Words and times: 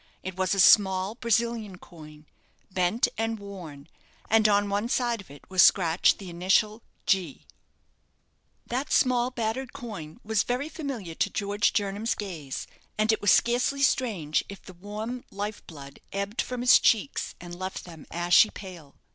It 0.23 0.35
was 0.35 0.55
a 0.55 0.59
small 0.59 1.13
Brazilian 1.13 1.77
coin, 1.77 2.25
bent 2.71 3.07
and 3.19 3.37
worn, 3.37 3.87
and 4.31 4.49
on 4.49 4.67
one 4.67 4.89
side 4.89 5.21
of 5.21 5.29
it 5.29 5.47
was 5.47 5.61
scratched 5.61 6.17
the 6.17 6.27
initial 6.31 6.81
"G." 7.05 7.45
That 8.65 8.91
small 8.91 9.29
battered 9.29 9.73
coin 9.73 10.19
was 10.23 10.41
very 10.41 10.69
familiar 10.69 11.13
to 11.13 11.29
George 11.29 11.71
Jernam's 11.71 12.15
gaze, 12.15 12.65
and 12.97 13.11
it 13.11 13.21
was 13.21 13.29
scarcely 13.31 13.83
strange 13.83 14.43
if 14.49 14.63
the 14.63 14.73
warm 14.73 15.23
life 15.29 15.61
blood 15.67 15.99
ebbed 16.11 16.41
from 16.41 16.61
his 16.61 16.79
cheeks, 16.79 17.35
and 17.39 17.53
left 17.53 17.85
them 17.85 18.07
ashy 18.09 18.49
pale. 18.49 18.95